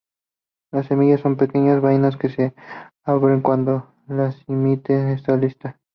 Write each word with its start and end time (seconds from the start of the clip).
Las 0.71 0.87
semillas 0.87 1.21
son 1.21 1.35
pequeñas 1.37 1.79
vainas, 1.79 2.17
que 2.17 2.29
se 2.29 2.55
abren 3.03 3.41
cuando 3.41 3.93
la 4.07 4.31
simiente 4.31 5.13
está 5.13 5.37
lista. 5.37 5.79